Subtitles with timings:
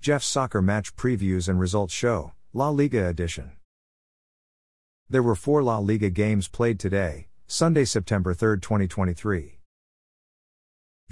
[0.00, 3.52] Jeff's Soccer Match Previews and Results Show, La Liga Edition.
[5.10, 9.58] There were four La Liga games played today, Sunday, September 3, 2023.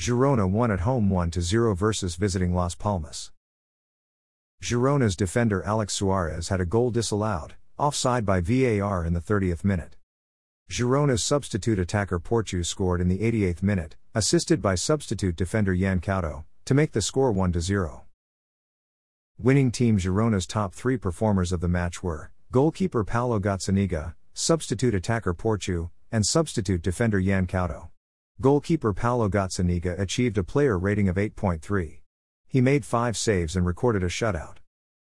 [0.00, 3.30] Girona won at home 1 0 versus visiting Las Palmas.
[4.62, 9.96] Girona's defender Alex Suarez had a goal disallowed, offside by VAR in the 30th minute.
[10.70, 16.44] Girona's substitute attacker Portu scored in the 88th minute, assisted by substitute defender Yan Couto,
[16.64, 18.07] to make the score 1 0.
[19.40, 25.32] Winning Team Girona's top three performers of the match were goalkeeper Paulo Gazzaniga, substitute attacker
[25.32, 27.90] Portu, and substitute defender Yan Couto.
[28.40, 32.00] Goalkeeper Paulo Gazzaniga achieved a player rating of 8.3.
[32.48, 34.56] He made five saves and recorded a shutout.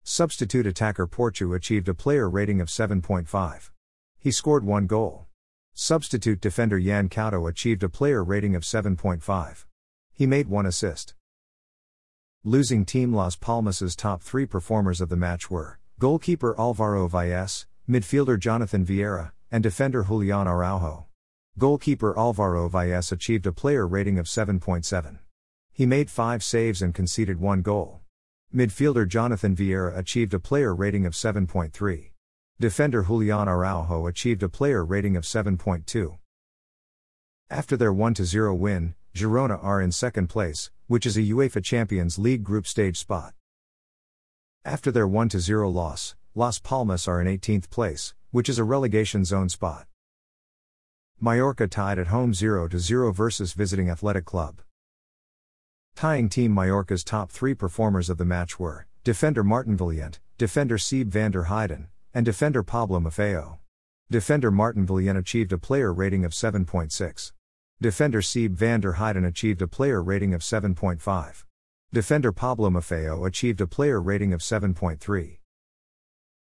[0.03, 3.71] Substitute attacker Portu achieved a player rating of 7.5.
[4.19, 5.29] He scored one goal.
[5.75, 9.65] Substitute defender Yan Couto achieved a player rating of 7.5.
[10.13, 11.15] He made one assist.
[12.47, 18.39] Losing team Las Palmas's top three performers of the match were goalkeeper Alvaro Valles, midfielder
[18.39, 21.07] Jonathan Vieira, and defender Julian Araujo.
[21.57, 25.21] Goalkeeper Alvaro Valles achieved a player rating of 7.7.
[25.73, 28.03] He made five saves and conceded one goal.
[28.55, 32.11] Midfielder Jonathan Vieira achieved a player rating of 7.3.
[32.61, 36.19] Defender Julian Araujo achieved a player rating of 7.2.
[37.49, 42.19] After their 1 0 win, Girona are in second place, which is a UEFA Champions
[42.19, 43.33] League group stage spot.
[44.65, 49.25] After their 1 0 loss, Las Palmas are in 18th place, which is a relegation
[49.25, 49.87] zone spot.
[51.21, 54.63] Mallorca tied at home 0 0 versus visiting Athletic Club.
[55.95, 61.07] Tying team Mallorca's top three performers of the match were defender Martin Valjent, defender Sieb
[61.07, 63.59] van der Heyden, and defender Pablo Maffeo.
[64.11, 67.31] Defender Martin Valjent achieved a player rating of 7.6.
[67.81, 71.45] Defender Sieb van der Heyden achieved a player rating of 7.5.
[71.93, 75.39] Defender Pablo Maffeo achieved a player rating of 7.3.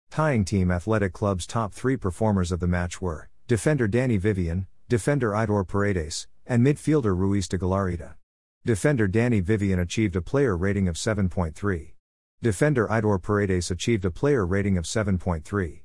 [0.09, 5.31] Tying Team Athletic Club's top three performers of the match were defender Dani Vivian, defender
[5.31, 8.15] Aitor Paredes, and midfielder Ruiz de Galarreta.
[8.65, 11.93] Defender Dani Vivian achieved a player rating of 7.3.
[12.41, 15.81] Defender Aitor Paredes achieved a player rating of 7.3.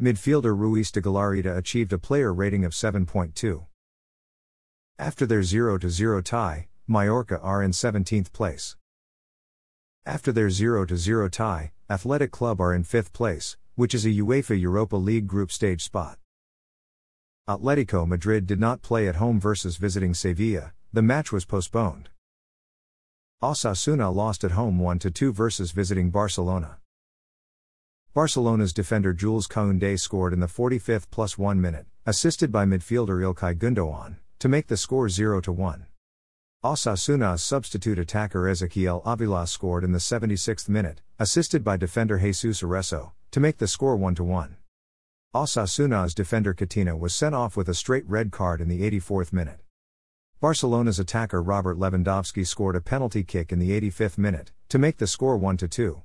[0.00, 3.66] Midfielder Ruiz de Galarreta achieved a player rating of 7.2.
[5.02, 8.76] After their 0 0 tie, Mallorca are in 17th place.
[10.06, 14.60] After their 0 0 tie, Athletic Club are in 5th place, which is a UEFA
[14.60, 16.18] Europa League group stage spot.
[17.48, 22.10] Atletico Madrid did not play at home versus visiting Sevilla, the match was postponed.
[23.42, 26.78] Osasuna lost at home 1 2 versus visiting Barcelona.
[28.14, 33.56] Barcelona's defender Jules Koundé scored in the 45th plus 1 minute, assisted by midfielder Ilkay
[33.56, 35.86] Gundogan to make the score 0 to 1.
[36.64, 43.12] Osasuna's substitute attacker Ezequiel Avila scored in the 76th minute, assisted by defender Jesus Areso,
[43.30, 44.56] to make the score 1 to 1.
[45.32, 49.60] Osasuna's defender Catena was sent off with a straight red card in the 84th minute.
[50.40, 55.06] Barcelona's attacker Robert Lewandowski scored a penalty kick in the 85th minute, to make the
[55.06, 56.02] score 1 2.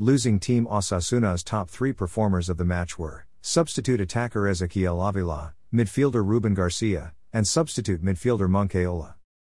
[0.00, 6.26] Losing team Osasuna's top three performers of the match were substitute attacker Ezequiel Avila, midfielder
[6.26, 9.14] Ruben Garcia, and substitute midfielder Moncayola.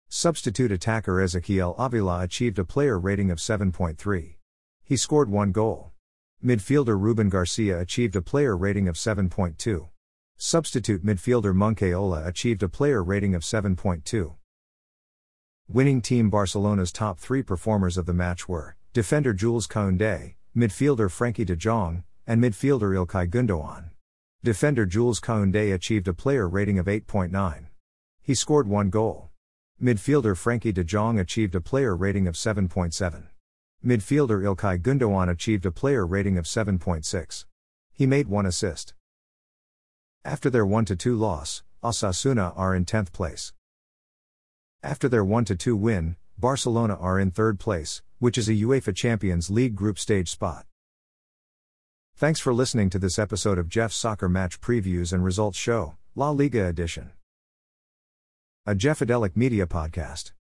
[0.09, 4.37] Substitute attacker Ezequiel Avila achieved a player rating of 7.3.
[4.85, 5.91] He scored one goal.
[6.43, 9.89] Midfielder Ruben Garcia achieved a player rating of 7.2.
[10.37, 14.37] Substitute midfielder Moncayola achieved a player rating of 7.2.
[15.67, 21.45] Winning team Barcelona's top three performers of the match were defender Jules Koundé, midfielder Frenkie
[21.45, 23.91] de Jong, and midfielder Ilkay Gundogan.
[24.45, 27.67] Defender Jules Koundé achieved a player rating of 8.9.
[28.23, 29.31] He scored one goal.
[29.83, 33.25] Midfielder Frenkie de Jong achieved a player rating of 7.7.
[33.85, 37.47] Midfielder Ilkay Gundogan achieved a player rating of 7.6.
[37.93, 38.95] He made one assist.
[40.25, 43.53] After their 1 2 loss, Osasuna are in 10th place.
[44.85, 49.51] After their 1 2 win, Barcelona are in 3rd place, which is a UEFA Champions
[49.51, 50.65] League group stage spot.
[52.21, 56.29] Thanks for listening to this episode of Jeff's Soccer Match Previews and Results Show, La
[56.29, 57.13] Liga Edition.
[58.67, 60.33] A Jeffadelic Media Podcast.